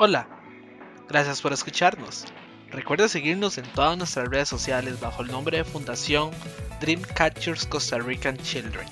Hola, 0.00 0.28
gracias 1.08 1.42
por 1.42 1.52
escucharnos. 1.52 2.24
Recuerda 2.70 3.08
seguirnos 3.08 3.58
en 3.58 3.64
todas 3.72 3.98
nuestras 3.98 4.28
redes 4.28 4.48
sociales 4.48 5.00
bajo 5.00 5.22
el 5.22 5.28
nombre 5.28 5.56
de 5.56 5.64
Fundación 5.64 6.30
Dreamcatchers 6.80 7.66
Costa 7.66 7.98
Rican 7.98 8.36
Children. 8.36 8.86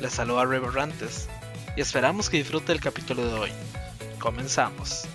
Les 0.00 0.12
saluda 0.12 0.44
Reverrantes 0.44 1.28
y 1.76 1.80
esperamos 1.80 2.28
que 2.28 2.38
disfrute 2.38 2.72
el 2.72 2.80
capítulo 2.80 3.24
de 3.24 3.34
hoy. 3.34 3.50
Comenzamos. 4.18 5.06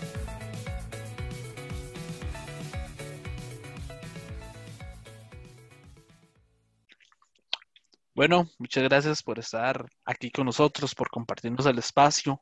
Bueno, 8.15 8.49
muchas 8.59 8.85
gracias 8.85 9.21
por 9.21 9.39
estar 9.39 9.85
aquí 10.05 10.31
con 10.31 10.45
nosotros, 10.45 10.95
por 10.95 11.09
compartirnos 11.09 11.65
el 11.65 11.79
espacio. 11.79 12.41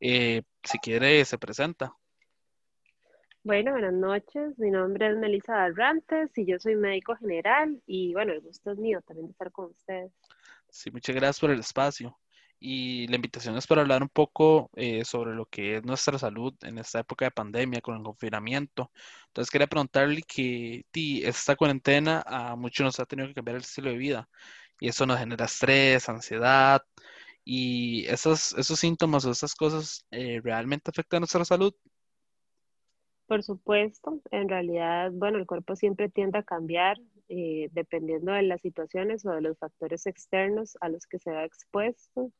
Eh, 0.00 0.42
si 0.62 0.78
quiere, 0.78 1.24
se 1.24 1.38
presenta. 1.38 1.96
Bueno, 3.46 3.70
buenas 3.70 3.92
noches. 3.92 4.58
Mi 4.58 4.72
nombre 4.72 5.08
es 5.08 5.16
Melissa 5.16 5.52
Barrantes 5.52 6.36
y 6.36 6.44
yo 6.46 6.58
soy 6.58 6.74
médico 6.74 7.14
general 7.14 7.80
y 7.86 8.12
bueno, 8.12 8.32
el 8.32 8.40
gusto 8.40 8.72
es 8.72 8.78
mío 8.78 9.00
también 9.06 9.28
de 9.28 9.30
estar 9.30 9.52
con 9.52 9.66
ustedes. 9.66 10.10
Sí, 10.68 10.90
muchas 10.90 11.14
gracias 11.14 11.38
por 11.38 11.52
el 11.52 11.60
espacio. 11.60 12.18
Y 12.58 13.06
la 13.06 13.14
invitación 13.14 13.56
es 13.56 13.64
para 13.68 13.82
hablar 13.82 14.02
un 14.02 14.08
poco 14.08 14.68
eh, 14.74 15.04
sobre 15.04 15.32
lo 15.32 15.46
que 15.46 15.76
es 15.76 15.84
nuestra 15.84 16.18
salud 16.18 16.54
en 16.62 16.78
esta 16.78 16.98
época 16.98 17.26
de 17.26 17.30
pandemia 17.30 17.80
con 17.80 17.96
el 17.96 18.02
confinamiento. 18.02 18.90
Entonces 19.28 19.48
quería 19.52 19.68
preguntarle 19.68 20.22
que 20.22 20.84
ti, 20.90 21.22
esta 21.24 21.54
cuarentena 21.54 22.24
a 22.26 22.56
muchos 22.56 22.84
nos 22.84 22.98
ha 22.98 23.06
tenido 23.06 23.28
que 23.28 23.34
cambiar 23.34 23.58
el 23.58 23.62
estilo 23.62 23.90
de 23.90 23.96
vida 23.96 24.28
y 24.80 24.88
eso 24.88 25.06
nos 25.06 25.20
genera 25.20 25.44
estrés, 25.44 26.08
ansiedad 26.08 26.82
y 27.44 28.06
esos, 28.06 28.54
esos 28.54 28.80
síntomas 28.80 29.24
o 29.24 29.30
esas 29.30 29.54
cosas 29.54 30.04
eh, 30.10 30.40
realmente 30.42 30.90
afectan 30.90 31.20
nuestra 31.20 31.44
salud. 31.44 31.72
Por 33.26 33.42
supuesto, 33.42 34.20
en 34.30 34.48
realidad, 34.48 35.10
bueno, 35.12 35.38
el 35.38 35.46
cuerpo 35.46 35.74
siempre 35.74 36.08
tiende 36.08 36.38
a 36.38 36.42
cambiar 36.44 36.98
eh, 37.28 37.68
dependiendo 37.72 38.32
de 38.32 38.42
las 38.42 38.60
situaciones 38.60 39.26
o 39.26 39.32
de 39.32 39.40
los 39.40 39.58
factores 39.58 40.06
externos 40.06 40.76
a 40.80 40.88
los 40.88 41.06
que 41.06 41.18
se 41.18 41.32
va 41.32 41.44
expuesto. 41.44 42.30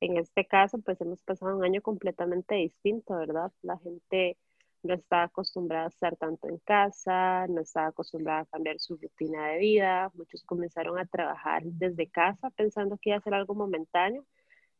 En 0.00 0.16
este 0.16 0.46
caso, 0.46 0.78
pues 0.80 1.00
hemos 1.00 1.22
pasado 1.22 1.56
un 1.56 1.64
año 1.64 1.80
completamente 1.80 2.56
distinto, 2.56 3.16
¿verdad? 3.16 3.52
La 3.62 3.78
gente 3.78 4.36
no 4.82 4.94
está 4.94 5.24
acostumbrada 5.24 5.86
a 5.86 5.88
estar 5.88 6.16
tanto 6.16 6.48
en 6.48 6.58
casa, 6.58 7.46
no 7.48 7.60
está 7.60 7.86
acostumbrada 7.86 8.40
a 8.40 8.46
cambiar 8.46 8.80
su 8.80 8.96
rutina 8.96 9.48
de 9.48 9.58
vida. 9.58 10.10
Muchos 10.14 10.42
comenzaron 10.44 10.98
a 10.98 11.06
trabajar 11.06 11.62
desde 11.64 12.08
casa 12.08 12.50
pensando 12.50 12.98
que 12.98 13.10
iba 13.10 13.18
a 13.18 13.22
ser 13.22 13.34
algo 13.34 13.54
momentáneo 13.54 14.26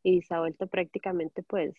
y 0.02 0.22
se 0.22 0.34
ha 0.34 0.40
vuelto 0.40 0.66
prácticamente 0.66 1.42
pues 1.44 1.74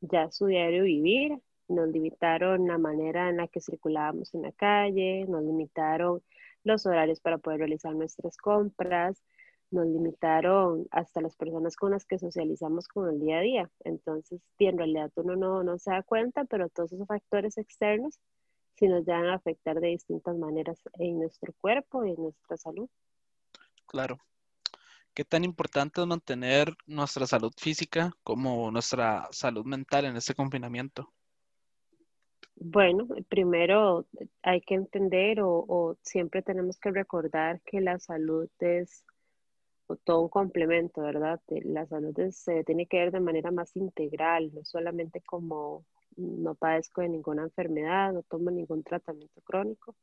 ya 0.00 0.30
su 0.30 0.46
diario 0.46 0.84
vivir 0.84 1.38
nos 1.68 1.88
limitaron 1.88 2.66
la 2.66 2.78
manera 2.78 3.28
en 3.28 3.38
la 3.38 3.48
que 3.48 3.60
circulábamos 3.60 4.34
en 4.34 4.42
la 4.42 4.52
calle, 4.52 5.26
nos 5.28 5.42
limitaron 5.42 6.22
los 6.64 6.86
horarios 6.86 7.20
para 7.20 7.38
poder 7.38 7.60
realizar 7.60 7.94
nuestras 7.94 8.36
compras, 8.36 9.22
nos 9.70 9.86
limitaron 9.86 10.86
hasta 10.90 11.20
las 11.20 11.34
personas 11.36 11.76
con 11.76 11.92
las 11.92 12.04
que 12.04 12.18
socializamos 12.18 12.88
con 12.88 13.08
el 13.08 13.20
día 13.20 13.38
a 13.38 13.40
día. 13.40 13.70
Entonces, 13.84 14.40
en 14.58 14.78
realidad 14.78 15.10
uno 15.16 15.34
no, 15.34 15.62
no 15.62 15.78
se 15.78 15.90
da 15.90 16.02
cuenta, 16.02 16.44
pero 16.44 16.68
todos 16.68 16.92
esos 16.92 17.06
factores 17.06 17.56
externos 17.58 18.20
sí 18.74 18.86
nos 18.86 19.04
van 19.04 19.26
a 19.26 19.34
afectar 19.34 19.80
de 19.80 19.88
distintas 19.88 20.36
maneras 20.36 20.78
en 20.98 21.18
nuestro 21.18 21.52
cuerpo 21.60 22.04
y 22.04 22.10
en 22.10 22.22
nuestra 22.22 22.56
salud. 22.56 22.88
Claro. 23.86 24.18
¿Qué 25.14 25.24
tan 25.24 25.44
importante 25.44 26.00
es 26.00 26.06
mantener 26.06 26.74
nuestra 26.86 27.26
salud 27.26 27.52
física 27.56 28.12
como 28.22 28.70
nuestra 28.70 29.28
salud 29.30 29.64
mental 29.66 30.06
en 30.06 30.16
este 30.16 30.34
confinamiento? 30.34 31.12
Bueno, 32.56 33.08
primero 33.28 34.06
hay 34.42 34.60
que 34.60 34.74
entender 34.74 35.40
o, 35.42 35.96
siempre 36.02 36.42
tenemos 36.42 36.78
que 36.78 36.90
recordar 36.90 37.60
que 37.62 37.80
la 37.80 37.98
salud 37.98 38.48
es 38.60 39.04
todo 40.04 40.22
un 40.22 40.28
complemento, 40.28 41.02
¿verdad? 41.02 41.40
La 41.48 41.86
salud 41.86 42.14
se 42.30 42.64
tiene 42.64 42.86
que 42.86 42.98
ver 42.98 43.12
de 43.12 43.20
manera 43.20 43.50
más 43.50 43.76
integral, 43.76 44.52
no 44.54 44.64
solamente 44.64 45.20
como 45.22 45.84
no 46.16 46.54
padezco 46.54 47.00
de 47.00 47.08
ninguna 47.08 47.42
enfermedad, 47.42 48.12
no 48.12 48.22
tomo 48.22 48.50
ningún 48.50 48.82
tratamiento 48.84 49.40
crónico. 49.42 49.96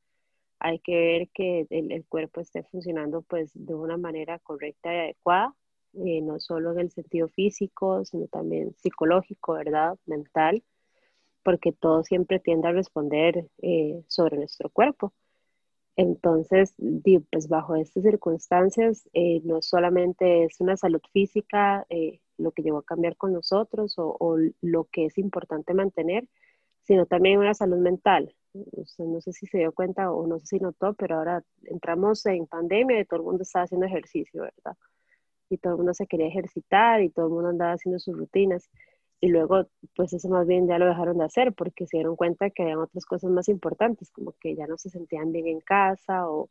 Hay 0.60 0.80
que 0.80 0.96
ver 0.96 1.30
que 1.30 1.66
el, 1.70 2.06
cuerpo 2.08 2.42
esté 2.42 2.64
funcionando 2.64 3.22
pues 3.22 3.52
de 3.54 3.74
una 3.74 3.98
manera 3.98 4.40
correcta 4.40 4.94
y 4.94 4.98
adecuada, 4.98 5.56
eh, 5.94 6.22
no 6.22 6.40
solo 6.40 6.74
en 6.74 6.80
el 6.80 6.92
sentido 6.92 7.30
físico, 7.30 8.04
sino 8.06 8.28
también 8.28 8.76
psicológico, 8.76 9.54
¿verdad? 9.54 9.98
Mental 10.06 10.64
porque 11.44 11.72
todo 11.72 12.04
siempre 12.04 12.40
tiende 12.40 12.68
a 12.68 12.72
responder 12.72 13.48
eh, 13.62 14.04
sobre 14.08 14.38
nuestro 14.38 14.70
cuerpo. 14.70 15.14
Entonces, 15.96 16.76
pues 17.30 17.50
bajo 17.50 17.76
estas 17.76 18.04
circunstancias, 18.04 19.10
eh, 19.14 19.42
no 19.44 19.62
solamente 19.62 20.46
es 20.46 20.62
una 20.62 20.78
salud 20.78 21.02
física 21.12 21.86
eh, 21.90 22.22
lo 22.38 22.52
que 22.52 22.62
llegó 22.64 22.78
a 22.78 22.86
cambiar 22.86 23.18
con 23.18 23.34
nosotros 23.34 23.96
o, 23.98 24.38
lo 24.62 24.86
que 24.86 25.08
es 25.08 25.18
importante 25.18 25.74
mantener, 25.74 26.26
sino 26.84 27.06
también 27.06 27.40
una 27.40 27.54
salud 27.54 27.80
mental. 27.80 28.34
no 28.98 29.20
sé 29.22 29.34
si 29.34 29.46
se 29.48 29.58
dio 29.58 29.74
cuenta 29.74 30.12
o 30.12 30.26
no 30.26 30.40
sé 30.40 30.46
si 30.46 30.60
notó, 30.60 30.94
pero 30.94 31.18
ahora 31.18 31.44
entramos 31.66 32.26
en 32.28 32.48
pandemia 32.48 33.02
y 33.02 33.06
todo 33.06 33.20
el 33.20 33.26
mundo 33.26 33.44
estaba 33.44 33.66
haciendo 33.66 33.86
ejercicio, 33.86 34.44
¿verdad? 34.44 34.78
Y 35.50 35.58
todo 35.58 35.74
el 35.74 35.78
mundo 35.80 35.94
se 35.94 36.08
quería 36.08 36.28
ejercitar 36.28 37.02
y 37.02 37.10
todo 37.10 37.28
el 37.28 37.34
mundo 37.34 37.50
andaba 37.50 37.74
haciendo 37.74 38.00
sus 38.00 38.18
rutinas 38.18 38.70
y 39.22 39.28
luego 39.28 39.68
pues 39.96 40.14
eso 40.14 40.30
más 40.30 40.48
bien 40.48 40.68
ya 40.68 40.78
lo 40.78 40.86
dejaron 40.86 41.18
de 41.18 41.26
hacer 41.26 41.54
porque 41.54 41.86
se 41.86 41.98
dieron 41.98 42.16
cuenta 42.16 42.50
que 42.50 42.64
habían 42.64 42.80
otras 42.80 43.06
cosas 43.06 43.32
más 43.32 43.50
importantes, 43.50 44.12
como 44.12 44.34
que 44.40 44.56
ya 44.56 44.68
no 44.68 44.78
se 44.78 44.90
sentían 44.90 45.32
bien 45.32 45.48
en 45.48 45.60
casa 45.60 46.30
o, 46.30 46.50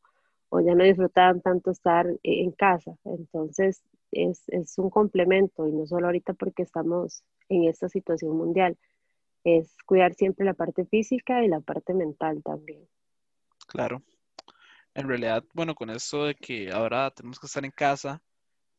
o 0.51 0.61
ya 0.61 0.75
no 0.75 0.85
disfrutaban 0.85 1.41
tanto 1.41 1.71
estar 1.71 2.07
en 2.23 2.53
casa. 2.53 2.97
Entonces 3.05 3.83
es, 4.13 4.43
es, 4.49 4.79
un 4.79 4.91
complemento 4.91 5.67
y 5.67 5.73
no 5.73 5.87
solo 5.87 6.07
ahorita 6.07 6.35
porque 6.35 6.63
estamos 6.63 7.23
en 7.49 7.65
esta 7.65 7.89
situación 7.89 8.37
mundial, 8.37 8.77
es 9.45 9.75
cuidar 9.87 10.15
siempre 10.15 10.45
la 10.45 10.55
parte 10.55 10.85
física 10.85 11.43
y 11.43 11.49
la 11.49 11.61
parte 11.61 11.95
mental 11.95 12.43
también. 12.43 12.87
Claro. 13.67 14.03
En 14.95 15.09
realidad, 15.09 15.45
bueno, 15.55 15.75
con 15.75 15.91
eso 15.91 16.25
de 16.25 16.35
que 16.35 16.71
ahora 16.71 17.11
tenemos 17.13 17.39
que 17.39 17.47
estar 17.47 17.65
en 17.65 17.71
casa, 17.71 18.21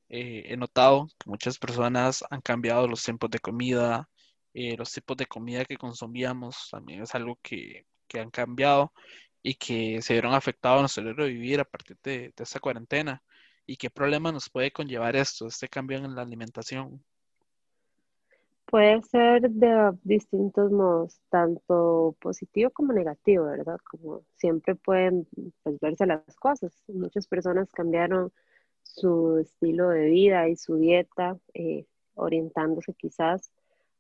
eh, 0.09 0.43
he 0.47 0.57
notado 0.57 1.07
que 1.17 1.29
muchas 1.29 1.57
personas 1.57 2.23
han 2.29 2.41
cambiado 2.41 2.87
los 2.87 3.03
tiempos 3.03 3.29
de 3.29 3.39
comida, 3.39 4.09
eh, 4.53 4.75
los 4.77 4.91
tipos 4.91 5.15
de 5.17 5.27
comida 5.27 5.65
que 5.65 5.77
consumíamos 5.77 6.69
también 6.71 7.03
es 7.03 7.13
algo 7.15 7.37
que, 7.41 7.85
que 8.07 8.19
han 8.19 8.31
cambiado 8.31 8.91
y 9.43 9.55
que 9.55 10.01
se 10.01 10.13
vieron 10.13 10.33
afectados 10.33 10.79
a 10.79 11.01
nuestro 11.01 11.25
de 11.25 11.31
vivir 11.31 11.59
a 11.59 11.65
partir 11.65 11.97
de, 12.03 12.33
de 12.35 12.43
esta 12.43 12.59
cuarentena. 12.59 13.23
¿Y 13.65 13.77
qué 13.77 13.89
problema 13.89 14.31
nos 14.31 14.49
puede 14.49 14.71
conllevar 14.71 15.15
esto, 15.15 15.47
este 15.47 15.69
cambio 15.69 15.99
en 15.99 16.15
la 16.15 16.23
alimentación? 16.23 17.03
Puede 18.65 19.01
ser 19.03 19.49
de 19.49 19.97
distintos 20.03 20.71
modos, 20.71 21.19
tanto 21.29 22.15
positivo 22.19 22.69
como 22.71 22.93
negativo, 22.93 23.45
¿verdad? 23.45 23.77
Como 23.83 24.23
siempre 24.37 24.75
pueden 24.75 25.27
pues, 25.63 25.79
verse 25.79 26.05
las 26.05 26.35
cosas. 26.35 26.83
Muchas 26.87 27.27
personas 27.27 27.71
cambiaron 27.71 28.31
su 28.95 29.37
estilo 29.37 29.89
de 29.89 30.05
vida 30.09 30.49
y 30.49 30.55
su 30.55 30.75
dieta, 30.75 31.37
eh, 31.53 31.85
orientándose 32.15 32.93
quizás 32.93 33.51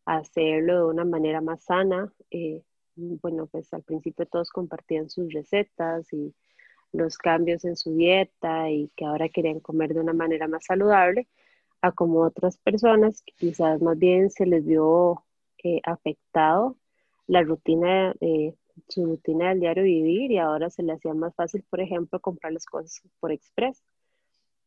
a 0.05 0.17
hacerlo 0.17 0.77
de 0.77 0.85
una 0.85 1.05
manera 1.05 1.41
más 1.41 1.63
sana. 1.63 2.11
Eh, 2.31 2.63
bueno, 2.95 3.47
pues 3.47 3.73
al 3.73 3.83
principio 3.83 4.25
todos 4.25 4.49
compartían 4.49 5.09
sus 5.09 5.31
recetas 5.31 6.11
y 6.11 6.33
los 6.91 7.17
cambios 7.17 7.65
en 7.65 7.75
su 7.75 7.95
dieta 7.95 8.69
y 8.71 8.89
que 8.95 9.05
ahora 9.05 9.29
querían 9.29 9.59
comer 9.59 9.93
de 9.93 10.01
una 10.01 10.13
manera 10.13 10.47
más 10.47 10.65
saludable, 10.65 11.27
a 11.81 11.91
como 11.91 12.21
otras 12.21 12.57
personas 12.57 13.23
quizás 13.37 13.81
más 13.81 13.97
bien 13.97 14.29
se 14.31 14.45
les 14.45 14.65
vio 14.65 15.23
eh, 15.63 15.81
afectado 15.83 16.75
la 17.27 17.43
rutina, 17.43 18.13
su 18.87 19.05
rutina 19.05 19.49
del 19.49 19.59
diario 19.59 19.83
vivir 19.83 20.31
y 20.31 20.39
ahora 20.39 20.69
se 20.71 20.83
les 20.83 20.97
hacía 20.97 21.13
más 21.13 21.35
fácil, 21.35 21.63
por 21.69 21.79
ejemplo, 21.79 22.19
comprar 22.19 22.51
las 22.53 22.65
cosas 22.65 23.01
por 23.19 23.31
express 23.31 23.83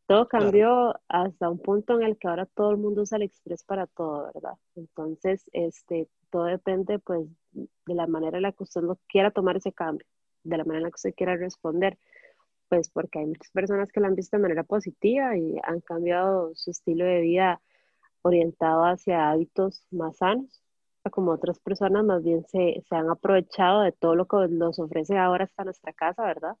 todo 0.07 0.27
cambió 0.27 0.95
hasta 1.07 1.49
un 1.49 1.59
punto 1.59 1.99
en 1.99 2.03
el 2.03 2.17
que 2.17 2.27
ahora 2.27 2.45
todo 2.45 2.71
el 2.71 2.77
mundo 2.77 3.03
usa 3.03 3.17
el 3.17 3.23
Express 3.23 3.63
para 3.63 3.87
todo, 3.87 4.29
¿verdad? 4.33 4.57
Entonces, 4.75 5.49
este, 5.53 6.09
todo 6.29 6.45
depende, 6.45 6.99
pues, 6.99 7.27
de 7.51 7.93
la 7.95 8.07
manera 8.07 8.37
en 8.37 8.43
la 8.43 8.51
que 8.51 8.63
usted 8.63 8.81
lo 8.81 8.97
quiera 9.07 9.31
tomar 9.31 9.57
ese 9.57 9.71
cambio, 9.71 10.05
de 10.43 10.57
la 10.57 10.65
manera 10.65 10.79
en 10.79 10.83
la 10.83 10.89
que 10.89 10.95
usted 10.95 11.15
quiera 11.15 11.37
responder, 11.37 11.97
pues, 12.67 12.89
porque 12.89 13.19
hay 13.19 13.27
muchas 13.27 13.51
personas 13.51 13.91
que 13.91 13.99
lo 14.01 14.07
han 14.07 14.15
visto 14.15 14.35
de 14.37 14.43
manera 14.43 14.63
positiva 14.63 15.37
y 15.37 15.57
han 15.63 15.79
cambiado 15.81 16.51
su 16.55 16.71
estilo 16.71 17.05
de 17.05 17.21
vida 17.21 17.61
orientado 18.23 18.85
hacia 18.85 19.29
hábitos 19.31 19.85
más 19.91 20.17
sanos, 20.17 20.61
como 21.11 21.31
otras 21.31 21.59
personas 21.59 22.03
más 22.05 22.23
bien 22.23 22.45
se, 22.47 22.83
se 22.87 22.95
han 22.95 23.09
aprovechado 23.09 23.81
de 23.81 23.91
todo 23.91 24.15
lo 24.15 24.25
que 24.25 24.47
nos 24.49 24.79
ofrece 24.79 25.17
ahora 25.17 25.45
hasta 25.45 25.65
nuestra 25.65 25.93
casa, 25.93 26.23
¿verdad? 26.23 26.55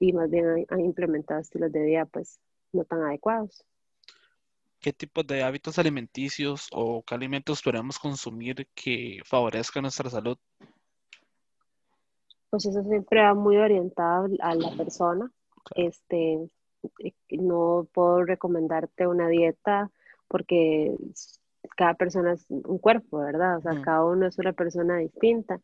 Y 0.00 0.12
más 0.12 0.30
bien 0.30 0.46
han, 0.46 0.64
han 0.70 0.80
implementado 0.80 1.40
estilos 1.40 1.72
de 1.72 1.82
vida, 1.82 2.06
pues, 2.06 2.40
no 2.74 2.84
tan 2.84 3.02
adecuados. 3.02 3.64
¿Qué 4.80 4.92
tipos 4.92 5.26
de 5.26 5.42
hábitos 5.42 5.78
alimenticios 5.78 6.68
o 6.72 7.02
qué 7.02 7.14
alimentos 7.14 7.62
podemos 7.62 7.98
consumir 7.98 8.68
que 8.74 9.20
favorezcan 9.24 9.82
nuestra 9.82 10.10
salud? 10.10 10.36
Pues 12.50 12.66
eso 12.66 12.82
siempre 12.84 13.22
va 13.22 13.34
muy 13.34 13.56
orientado 13.56 14.28
a 14.40 14.54
la 14.54 14.76
persona. 14.76 15.30
Este, 15.74 16.34
eh, 16.98 17.12
no 17.30 17.88
puedo 17.92 18.24
recomendarte 18.24 19.06
una 19.06 19.28
dieta 19.28 19.90
porque 20.28 20.94
cada 21.76 21.94
persona 21.94 22.34
es 22.34 22.44
un 22.50 22.78
cuerpo, 22.78 23.18
¿verdad? 23.18 23.58
O 23.58 23.62
sea, 23.62 23.80
cada 23.82 24.04
uno 24.04 24.26
es 24.26 24.38
una 24.38 24.52
persona 24.52 24.98
distinta. 24.98 25.60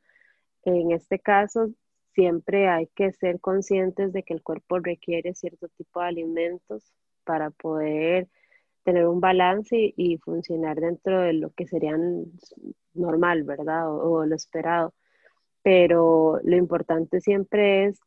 En 0.65 0.93
este 0.93 1.19
caso, 1.19 1.71
siempre 2.15 2.69
hay 2.69 2.87
que 2.89 3.13
ser 3.13 3.41
conscientes 3.41 4.13
de 4.13 4.23
que 4.23 4.35
el 4.35 4.43
cuerpo 4.43 4.79
requiere 4.79 5.35
cierto 5.35 5.69
tipo 5.69 6.01
de 6.01 6.07
alimentos 6.07 6.93
para 7.25 7.51
poder 7.51 8.29
tener 8.85 9.07
un 9.07 9.21
balance 9.21 9.95
y, 9.97 10.19
funcionar 10.19 10.81
dentro 10.81 11.21
de 11.21 11.35
lo 11.35 11.51
que 11.51 11.67
serían 11.67 12.25
normal, 12.95 13.45
¿verdad? 13.45 13.91
O, 13.91 14.25
lo 14.25 14.35
esperado. 14.35 14.95
Pero 15.63 16.41
lo 16.43 16.57
importante 16.57 17.21
siempre 17.21 17.87
es 17.87 18.01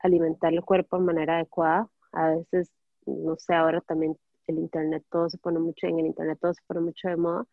alimentar 0.00 0.52
el 0.52 0.64
cuerpo 0.64 0.98
de 0.98 1.04
manera 1.04 1.36
adecuada. 1.36 1.88
A 2.12 2.30
veces, 2.30 2.72
no 3.06 3.36
sé, 3.36 3.54
ahora 3.54 3.80
también 3.82 4.16
el 4.46 4.58
internet 4.58 5.04
todo 5.10 5.28
se 5.28 5.38
pone 5.38 5.58
mucho, 5.58 5.86
en 5.86 5.98
el 5.98 6.06
internet 6.06 6.38
todo 6.40 6.54
se 6.54 6.62
pone 6.66 6.80
mucho 6.80 7.08
de 7.08 7.16
moda. 7.16 7.46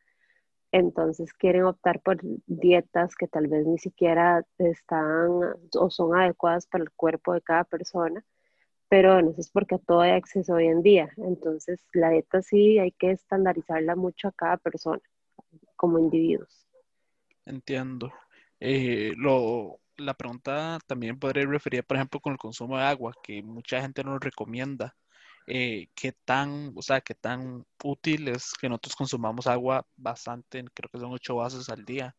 Entonces 0.73 1.33
quieren 1.33 1.63
optar 1.63 2.01
por 2.01 2.19
dietas 2.47 3.15
que 3.15 3.29
tal 3.29 3.47
vez 3.47 3.65
ni 3.65 3.77
siquiera 3.77 4.45
están 4.57 5.29
o 5.79 5.89
son 5.89 6.15
adecuadas 6.17 6.67
para 6.67 6.83
el 6.83 6.91
cuerpo 6.91 7.33
de 7.33 7.41
cada 7.41 7.63
persona 7.63 8.25
pero 8.93 9.13
bueno, 9.13 9.33
es 9.39 9.49
porque 9.49 9.73
a 9.73 9.79
todo 9.79 10.01
hay 10.01 10.11
acceso 10.11 10.53
hoy 10.53 10.67
en 10.67 10.83
día. 10.83 11.11
Entonces, 11.17 11.83
la 11.93 12.11
dieta 12.11 12.43
sí 12.43 12.77
hay 12.77 12.91
que 12.91 13.09
estandarizarla 13.09 13.95
mucho 13.95 14.27
a 14.27 14.31
cada 14.31 14.57
persona, 14.57 15.01
como 15.75 15.97
individuos. 15.97 16.67
Entiendo. 17.43 18.13
Eh, 18.59 19.13
lo, 19.17 19.79
la 19.97 20.13
pregunta 20.13 20.77
también 20.85 21.17
podría 21.17 21.47
referir, 21.47 21.83
por 21.83 21.97
ejemplo, 21.97 22.19
con 22.19 22.33
el 22.33 22.37
consumo 22.37 22.77
de 22.77 22.83
agua, 22.83 23.15
que 23.23 23.41
mucha 23.41 23.81
gente 23.81 24.03
nos 24.03 24.19
recomienda. 24.19 24.95
Eh, 25.47 25.87
¿Qué 25.93 26.13
tan, 26.25 26.71
o 26.75 26.81
sea, 26.81 27.01
qué 27.01 27.13
tan 27.13 27.65
útil 27.83 28.29
es 28.29 28.53
que 28.59 28.69
nosotros 28.69 28.95
consumamos 28.95 29.47
agua 29.47 29.85
bastante, 29.97 30.63
creo 30.73 30.89
que 30.89 30.99
son 30.99 31.11
ocho 31.11 31.35
vasos 31.35 31.69
al 31.69 31.83
día? 31.83 32.15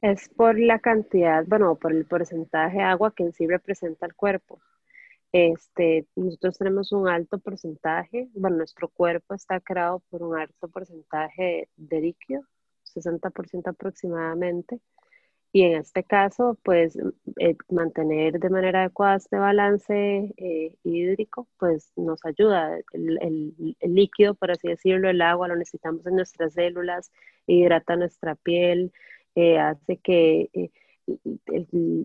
Es 0.00 0.28
por 0.28 0.58
la 0.58 0.78
cantidad, 0.78 1.44
bueno, 1.46 1.76
por 1.76 1.92
el 1.92 2.04
porcentaje 2.04 2.78
de 2.78 2.84
agua 2.84 3.14
que 3.14 3.22
en 3.22 3.32
sí 3.32 3.46
representa 3.46 4.06
el 4.06 4.14
cuerpo. 4.14 4.60
Este, 5.32 6.06
nosotros 6.14 6.58
tenemos 6.58 6.92
un 6.92 7.08
alto 7.08 7.38
porcentaje, 7.38 8.28
bueno, 8.34 8.58
nuestro 8.58 8.88
cuerpo 8.88 9.34
está 9.34 9.60
creado 9.60 10.00
por 10.10 10.22
un 10.22 10.38
alto 10.38 10.68
porcentaje 10.68 11.68
de 11.76 12.00
líquido, 12.00 12.42
60% 12.84 13.70
aproximadamente, 13.70 14.80
y 15.52 15.62
en 15.64 15.74
este 15.74 16.02
caso, 16.02 16.58
pues 16.62 16.96
eh, 17.38 17.56
mantener 17.68 18.38
de 18.38 18.48
manera 18.48 18.80
adecuada 18.80 19.16
este 19.16 19.36
balance 19.36 20.32
eh, 20.38 20.74
hídrico, 20.82 21.46
pues 21.58 21.92
nos 21.96 22.24
ayuda. 22.24 22.78
El, 22.92 23.54
líquido, 23.82 24.34
por 24.34 24.50
así 24.50 24.68
decirlo, 24.68 25.10
el 25.10 25.20
agua 25.20 25.48
lo 25.48 25.56
necesitamos 25.56 26.06
en 26.06 26.16
nuestras 26.16 26.54
células, 26.54 27.12
hidrata 27.46 27.96
nuestra 27.96 28.34
piel, 28.34 28.92
eh, 29.34 29.58
hace 29.58 29.98
que 29.98 30.70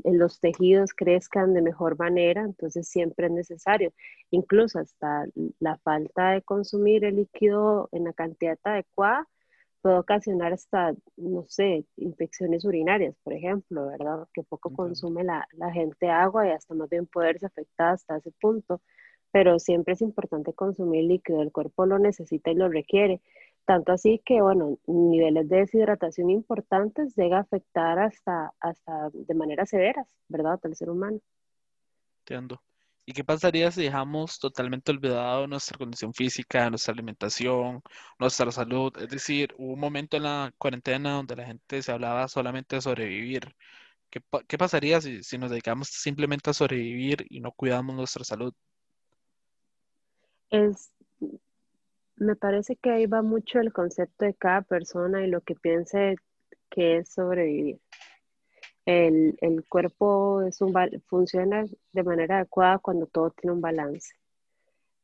los 0.03 0.39
tejidos 0.41 0.93
crezcan 0.93 1.53
de 1.53 1.61
mejor 1.61 1.97
manera, 1.97 2.41
entonces 2.41 2.87
siempre 2.89 3.27
es 3.27 3.31
necesario. 3.31 3.93
Incluso 4.31 4.79
hasta 4.79 5.25
la 5.59 5.77
falta 5.77 6.31
de 6.31 6.41
consumir 6.41 7.05
el 7.05 7.17
líquido 7.17 7.87
en 7.93 8.05
la 8.05 8.13
cantidad 8.13 8.59
adecuada 8.63 9.27
puede 9.87 9.99
ocasionar 9.99 10.51
hasta, 10.51 10.93
no 11.15 11.45
sé, 11.47 11.85
infecciones 11.95 12.65
urinarias, 12.65 13.15
por 13.23 13.31
ejemplo, 13.31 13.87
¿verdad? 13.87 14.27
Que 14.33 14.43
poco 14.43 14.73
consume 14.73 15.23
la, 15.23 15.47
la 15.53 15.71
gente 15.71 16.09
agua 16.09 16.45
y 16.45 16.51
hasta 16.51 16.73
más 16.73 16.89
bien 16.89 17.05
poderse 17.05 17.45
afectar 17.45 17.93
hasta 17.93 18.17
ese 18.17 18.31
punto. 18.41 18.81
Pero 19.31 19.59
siempre 19.59 19.93
es 19.93 20.01
importante 20.01 20.51
consumir 20.53 21.05
líquido, 21.05 21.41
el 21.41 21.53
cuerpo 21.53 21.85
lo 21.85 21.99
necesita 21.99 22.51
y 22.51 22.55
lo 22.55 22.67
requiere. 22.67 23.21
Tanto 23.63 23.93
así 23.93 24.21
que, 24.25 24.41
bueno, 24.41 24.77
niveles 24.87 25.47
de 25.47 25.59
deshidratación 25.59 26.31
importantes 26.31 27.15
llega 27.15 27.37
a 27.37 27.41
afectar 27.41 27.97
hasta, 27.97 28.51
hasta 28.59 29.09
de 29.13 29.33
manera 29.35 29.65
severas, 29.65 30.13
¿verdad? 30.27 30.59
Al 30.63 30.75
ser 30.75 30.89
humano. 30.89 31.19
Entiendo. 32.25 32.59
¿Y 33.07 33.13
qué 33.13 33.23
pasaría 33.23 33.71
si 33.71 33.83
dejamos 33.83 34.37
totalmente 34.37 34.91
olvidado 34.91 35.47
nuestra 35.47 35.77
condición 35.77 36.13
física, 36.13 36.69
nuestra 36.69 36.93
alimentación, 36.93 37.81
nuestra 38.19 38.51
salud? 38.51 38.91
Es 38.97 39.07
decir, 39.09 39.53
hubo 39.57 39.73
un 39.73 39.79
momento 39.79 40.17
en 40.17 40.23
la 40.23 40.53
cuarentena 40.57 41.13
donde 41.13 41.37
la 41.37 41.45
gente 41.45 41.81
se 41.81 41.91
hablaba 41.91 42.27
solamente 42.27 42.75
de 42.75 42.81
sobrevivir. 42.81 43.55
¿Qué, 44.09 44.21
qué 44.47 44.57
pasaría 44.57 44.99
si, 45.01 45.23
si 45.23 45.37
nos 45.37 45.51
dedicamos 45.51 45.87
simplemente 45.89 46.49
a 46.49 46.53
sobrevivir 46.53 47.25
y 47.29 47.39
no 47.39 47.53
cuidamos 47.53 47.95
nuestra 47.95 48.25
salud? 48.25 48.53
Es 50.49 50.91
me 52.17 52.35
parece 52.35 52.75
que 52.75 52.91
ahí 52.91 53.05
va 53.05 53.21
mucho 53.21 53.59
el 53.59 53.71
concepto 53.71 54.25
de 54.25 54.33
cada 54.33 54.63
persona 54.63 55.23
y 55.25 55.29
lo 55.29 55.41
que 55.41 55.55
piense 55.55 56.15
que 56.69 56.97
es 56.97 57.13
sobrevivir. 57.13 57.79
El, 58.87 59.65
cuerpo 59.67 60.43
es 60.43 60.61
un, 60.61 60.73
funciona 61.07 61.65
de 61.91 62.03
manera 62.03 62.37
adecuada 62.37 62.79
cuando 62.79 63.05
todo 63.05 63.31
tiene 63.31 63.53
un 63.53 63.59
balance. 63.59 64.13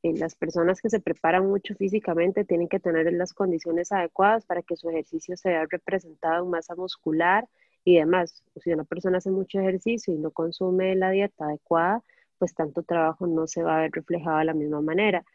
Y 0.02 0.16
las 0.16 0.36
personas 0.36 0.80
que 0.80 0.90
se 0.90 1.02
preparan 1.02 1.50
mucho 1.50 1.76
físicamente 1.76 2.46
tienen 2.46 2.70
que 2.70 2.80
tener 2.80 3.12
las 3.12 3.34
condiciones 3.34 3.92
adecuadas 3.92 4.46
para 4.46 4.62
que 4.62 4.78
su 4.78 4.90
ejercicio 4.90 5.36
se 5.36 5.50
vea 5.50 5.66
representado 5.70 6.46
en 6.46 6.52
masa 6.52 6.76
muscular 6.76 7.46
y 7.84 7.98
demás. 7.98 8.42
Si 8.56 8.72
una 8.72 8.86
persona 8.86 9.18
hace 9.18 9.32
mucho 9.32 9.60
ejercicio 9.60 10.14
y 10.14 10.18
no 10.18 10.32
consume 10.32 10.96
la 10.96 11.10
dieta 11.10 11.44
adecuada, 11.44 12.02
pues 12.40 12.54
tanto 12.54 12.84
trabajo 12.84 13.28
no 13.28 13.48
se 13.48 13.64
va 13.64 13.80
a 13.80 13.82
ver 13.82 13.92
reflejado 13.92 14.38
de 14.38 14.46
la 14.46 14.54
misma 14.54 14.80
manera. 14.80 15.26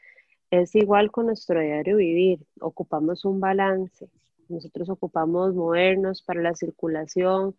Es 0.51 0.75
igual 0.75 1.11
con 1.11 1.27
nuestro 1.27 1.61
diario 1.61 1.99
vivir, 1.99 2.41
ocupamos 2.61 3.27
un 3.27 3.41
balance. 3.41 4.09
Nosotros 4.49 4.89
ocupamos 4.89 5.55
movernos 5.55 6.23
para 6.23 6.41
la 6.41 6.55
circulación, 6.55 7.55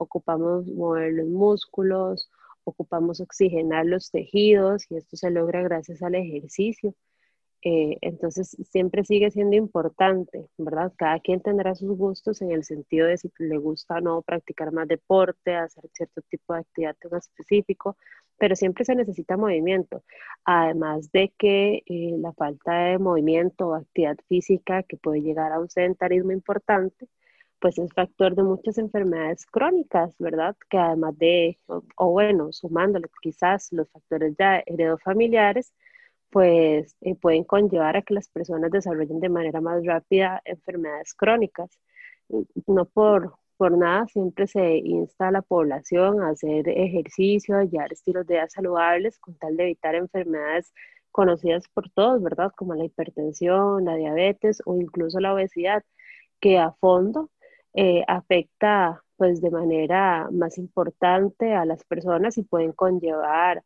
ocupamos 0.00 0.66
mover 0.66 1.12
los 1.12 1.28
músculos, 1.28 2.30
ocupamos 2.64 3.20
oxigenar 3.20 3.86
los 3.86 4.10
tejidos 4.10 4.90
y 4.90 4.96
esto 4.96 5.16
se 5.16 5.30
logra 5.30 5.62
gracias 5.62 6.02
al 6.02 6.14
ejercicio. 6.14 6.94
Eh, 7.62 7.98
entonces, 8.00 8.56
siempre 8.70 9.04
sigue 9.04 9.30
siendo 9.30 9.54
importante, 9.56 10.48
¿verdad? 10.56 10.92
Cada 10.96 11.20
quien 11.20 11.42
tendrá 11.42 11.74
sus 11.74 11.96
gustos 11.96 12.40
en 12.40 12.52
el 12.52 12.64
sentido 12.64 13.06
de 13.06 13.18
si 13.18 13.30
le 13.38 13.58
gusta 13.58 13.96
o 13.96 14.00
no 14.00 14.22
practicar 14.22 14.72
más 14.72 14.88
deporte, 14.88 15.54
hacer 15.54 15.84
cierto 15.92 16.22
tipo 16.22 16.54
de 16.54 16.60
actividad 16.60 16.96
en 17.02 17.18
específico, 17.18 17.98
pero 18.38 18.56
siempre 18.56 18.86
se 18.86 18.94
necesita 18.94 19.36
movimiento. 19.36 20.02
Además 20.44 21.12
de 21.12 21.34
que 21.36 21.82
eh, 21.84 22.16
la 22.18 22.32
falta 22.32 22.72
de 22.84 22.98
movimiento 22.98 23.68
o 23.68 23.74
actividad 23.74 24.16
física 24.28 24.82
que 24.82 24.96
puede 24.96 25.20
llegar 25.20 25.52
a 25.52 25.60
un 25.60 25.68
sedentarismo 25.68 26.32
importante, 26.32 27.08
pues 27.60 27.78
es 27.78 27.92
factor 27.92 28.34
de 28.34 28.42
muchas 28.42 28.78
enfermedades 28.78 29.46
crónicas, 29.46 30.14
¿verdad? 30.18 30.56
Que 30.70 30.78
además 30.78 31.16
de, 31.18 31.58
o, 31.66 32.10
bueno, 32.10 32.52
sumándole 32.52 33.08
quizás 33.22 33.72
los 33.72 33.90
factores 33.90 34.34
ya 34.38 34.62
heredofamiliares, 34.66 35.74
pues 36.30 36.96
eh, 37.02 37.14
pueden 37.16 37.44
conllevar 37.44 37.96
a 37.96 38.02
que 38.02 38.14
las 38.14 38.28
personas 38.28 38.70
desarrollen 38.70 39.20
de 39.20 39.28
manera 39.28 39.60
más 39.60 39.84
rápida 39.84 40.40
enfermedades 40.44 41.14
crónicas. 41.14 41.78
No 42.66 42.84
por, 42.86 43.34
por 43.56 43.76
nada 43.76 44.06
siempre 44.08 44.46
se 44.46 44.76
insta 44.78 45.28
a 45.28 45.32
la 45.32 45.42
población 45.42 46.22
a 46.22 46.30
hacer 46.30 46.68
ejercicio, 46.68 47.56
a 47.58 47.64
llevar 47.64 47.92
estilos 47.92 48.26
de 48.26 48.34
vida 48.34 48.48
saludables 48.48 49.18
con 49.18 49.36
tal 49.36 49.56
de 49.56 49.64
evitar 49.64 49.94
enfermedades 49.96 50.72
conocidas 51.10 51.68
por 51.68 51.90
todos, 51.90 52.22
¿verdad? 52.22 52.52
Como 52.56 52.74
la 52.74 52.84
hipertensión, 52.84 53.84
la 53.84 53.96
diabetes 53.96 54.62
o 54.64 54.76
incluso 54.76 55.20
la 55.20 55.34
obesidad, 55.34 55.84
que 56.40 56.58
a 56.58 56.72
fondo 56.72 57.30
eh, 57.74 58.04
afecta 58.06 59.02
pues 59.16 59.40
de 59.40 59.50
manera 59.50 60.28
más 60.32 60.56
importante 60.58 61.54
a 61.54 61.64
las 61.64 61.84
personas 61.84 62.38
y 62.38 62.42
pueden 62.42 62.72
conllevar 62.72 63.62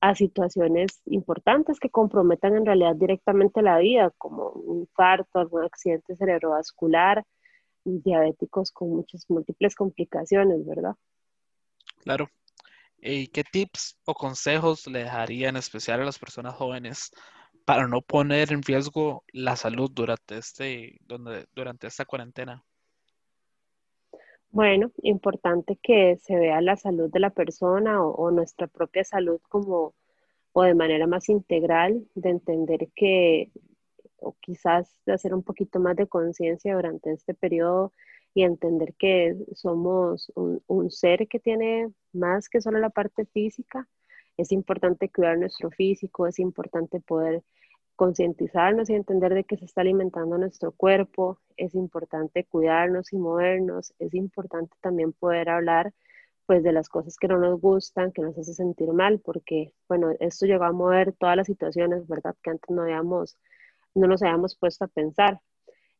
a 0.00 0.14
situaciones 0.14 1.00
importantes 1.06 1.80
que 1.80 1.90
comprometan 1.90 2.56
en 2.56 2.66
realidad 2.66 2.94
directamente 2.94 3.62
la 3.62 3.78
vida, 3.78 4.12
como 4.18 4.50
un 4.50 4.80
infarto, 4.80 5.38
algún 5.38 5.64
accidente 5.64 6.16
cerebrovascular, 6.16 7.24
diabéticos 7.84 8.72
con 8.72 8.90
muchas 8.90 9.24
múltiples 9.28 9.74
complicaciones, 9.74 10.64
¿verdad? 10.66 10.94
Claro. 12.02 12.28
¿Y 12.98 13.28
qué 13.28 13.44
tips 13.44 13.98
o 14.04 14.14
consejos 14.14 14.86
le 14.86 15.00
dejarían 15.00 15.50
en 15.50 15.56
especial 15.56 16.00
a 16.00 16.04
las 16.04 16.18
personas 16.18 16.54
jóvenes 16.54 17.10
para 17.64 17.86
no 17.86 18.00
poner 18.00 18.52
en 18.52 18.62
riesgo 18.62 19.24
la 19.32 19.56
salud 19.56 19.90
durante, 19.92 20.38
este, 20.38 20.98
durante 21.54 21.86
esta 21.86 22.04
cuarentena? 22.04 22.64
Bueno, 24.54 24.92
importante 25.02 25.76
que 25.82 26.16
se 26.18 26.36
vea 26.36 26.60
la 26.60 26.76
salud 26.76 27.10
de 27.10 27.18
la 27.18 27.30
persona 27.30 28.04
o, 28.06 28.30
nuestra 28.30 28.68
propia 28.68 29.02
salud 29.02 29.40
como 29.48 29.94
o 30.52 30.62
de 30.62 30.74
manera 30.76 31.08
más 31.08 31.28
integral, 31.28 32.06
de 32.14 32.30
entender 32.30 32.88
que, 32.94 33.50
o 34.18 34.36
quizás 34.40 34.88
de 35.06 35.14
hacer 35.14 35.34
un 35.34 35.42
poquito 35.42 35.80
más 35.80 35.96
de 35.96 36.06
conciencia 36.06 36.76
durante 36.76 37.12
este 37.12 37.34
periodo, 37.34 37.92
y 38.34 38.44
entender 38.44 38.94
que 38.94 39.34
somos 39.54 40.30
un, 40.36 40.62
un 40.68 40.90
ser 40.92 41.26
que 41.28 41.40
tiene 41.40 41.92
más 42.12 42.48
que 42.48 42.60
solo 42.60 42.78
la 42.78 42.90
parte 42.90 43.26
física. 43.26 43.88
Es 44.36 44.52
importante 44.52 45.10
cuidar 45.10 45.38
nuestro 45.38 45.70
físico, 45.72 46.28
es 46.28 46.38
importante 46.38 47.00
poder 47.00 47.42
concientizarnos 47.96 48.90
y 48.90 48.94
entender 48.94 49.34
de 49.34 49.44
qué 49.44 49.56
se 49.56 49.64
está 49.66 49.82
alimentando 49.82 50.38
nuestro 50.38 50.72
cuerpo, 50.72 51.38
es 51.56 51.74
importante 51.74 52.44
cuidarnos 52.44 53.12
y 53.12 53.16
movernos, 53.18 53.94
es 53.98 54.14
importante 54.14 54.74
también 54.80 55.12
poder 55.12 55.48
hablar 55.48 55.92
pues 56.46 56.62
de 56.62 56.72
las 56.72 56.88
cosas 56.88 57.16
que 57.16 57.28
no 57.28 57.38
nos 57.38 57.60
gustan, 57.60 58.12
que 58.12 58.22
nos 58.22 58.36
hace 58.36 58.52
sentir 58.54 58.92
mal, 58.92 59.20
porque 59.20 59.72
bueno, 59.88 60.10
esto 60.20 60.46
llegó 60.46 60.64
a 60.64 60.72
mover 60.72 61.14
todas 61.14 61.36
las 61.36 61.46
situaciones, 61.46 62.06
¿verdad? 62.06 62.36
Que 62.42 62.50
antes 62.50 62.70
no 62.70 62.82
habíamos, 62.82 63.38
no 63.94 64.06
nos 64.06 64.22
habíamos 64.22 64.56
puesto 64.56 64.84
a 64.84 64.88
pensar. 64.88 65.40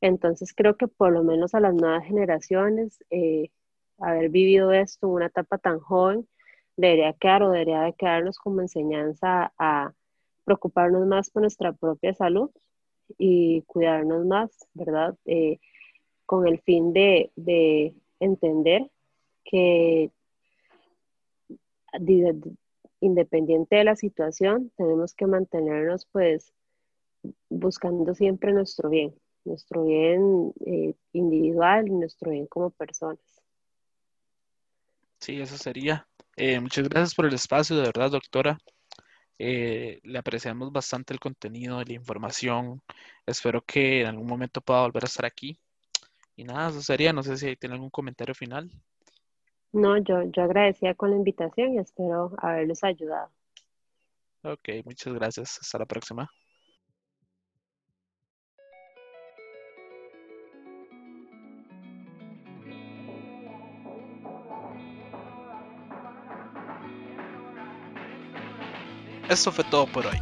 Entonces 0.01 0.53
creo 0.55 0.77
que 0.77 0.89
por 0.89 1.13
lo 1.13 1.25
menos 1.25 1.55
a 1.55 1.61
las 1.61 1.75
nuevas 1.75 2.05
generaciones, 2.05 3.03
eh, 3.11 3.51
haber 3.99 4.29
vivido 4.31 4.73
esto 4.73 5.07
en 5.07 5.13
una 5.15 5.27
etapa 5.27 5.59
tan 5.59 5.81
joven, 5.81 6.29
debería 6.77 7.15
quedar 7.15 7.43
o 7.43 7.51
debería 7.51 7.83
de 7.83 7.95
quedarnos 7.95 8.39
como 8.39 8.61
enseñanza 8.61 9.53
a 9.59 9.95
preocuparnos 10.45 11.07
más 11.07 11.31
por 11.31 11.43
nuestra 11.43 11.73
propia 11.73 12.15
salud 12.15 12.51
y 13.19 13.63
cuidarnos 13.63 14.25
más, 14.27 14.51
¿verdad? 14.75 15.17
Eh, 15.25 15.59
con 16.27 16.47
el 16.47 16.61
fin 16.61 16.93
de, 16.93 17.31
de 17.37 17.95
entender 18.21 18.91
que 19.45 20.11
independiente 23.01 23.77
de 23.77 23.85
la 23.85 23.97
situación, 23.97 24.73
tenemos 24.77 25.15
que 25.15 25.27
mantenernos 25.27 26.07
pues 26.07 26.53
buscando 27.49 28.15
siempre 28.15 28.53
nuestro 28.53 28.89
bien, 28.89 29.15
nuestro 29.45 29.85
bien 29.85 30.53
eh, 30.67 30.95
individual 31.13 31.87
y 31.89 31.93
nuestro 31.93 32.31
bien 32.31 32.47
como 32.47 32.71
personas. 32.71 33.19
Sí, 35.21 35.41
eso 35.41 35.57
sería. 35.57 36.07
Eh, 36.37 36.61
muchas 36.61 36.89
gracias 36.89 37.15
por 37.15 37.27
el 37.27 37.35
espacio, 37.35 37.77
de 37.77 37.83
verdad, 37.83 38.11
doctora. 38.11 38.59
Eh, 39.39 40.01
le 40.03 40.19
apreciamos 40.19 40.73
bastante 40.73 41.13
el 41.13 41.21
contenido 41.21 41.83
la 41.83 41.93
información. 41.93 42.83
Espero 43.27 43.63
que 43.63 44.03
en 44.03 44.07
algún 44.07 44.27
momento 44.27 44.61
pueda 44.61 44.83
volver 44.83 45.05
a 45.05 45.07
estar 45.07 45.25
aquí. 45.25 45.59
Y 46.37 46.45
nada, 46.45 46.71
eso 46.71 46.83
sería. 46.83 47.13
No 47.13 47.23
sé 47.23 47.37
si 47.37 47.57
tiene 47.57 47.75
algún 47.75 47.91
comentario 47.91 48.35
final. 48.35 48.71
No, 49.73 49.99
yo, 49.99 50.23
yo 50.23 50.43
agradecía 50.43 50.95
con 50.95 51.11
la 51.11 51.17
invitación 51.17 51.75
y 51.75 51.79
espero 51.79 52.33
haberles 52.39 52.85
ayudado. 52.85 53.31
Ok, 54.43 54.69
muchas 54.85 55.15
gracias. 55.15 55.59
Hasta 55.61 55.79
la 55.79 55.87
próxima. 55.87 56.31
Esto 69.29 69.51
fue 69.51 69.65
todo 69.65 69.87
por 69.87 70.07
hoy. 70.07 70.21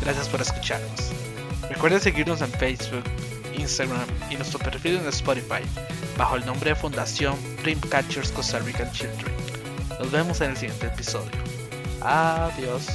Gracias 0.00 0.28
por 0.28 0.40
escucharnos. 0.40 1.12
Recuerden 1.68 2.00
seguirnos 2.00 2.40
en 2.42 2.50
Facebook, 2.52 3.04
Instagram 3.56 4.06
y 4.30 4.36
nuestro 4.36 4.58
perfil 4.58 4.96
en 4.96 5.08
Spotify 5.08 5.62
bajo 6.16 6.36
el 6.36 6.46
nombre 6.46 6.70
de 6.70 6.76
Fundación 6.76 7.36
Dreamcatchers 7.62 8.30
Costa 8.32 8.60
Rican 8.60 8.90
Children. 8.92 9.34
Nos 9.98 10.10
vemos 10.10 10.40
en 10.40 10.50
el 10.50 10.56
siguiente 10.56 10.86
episodio. 10.86 11.30
Adiós. 12.02 12.86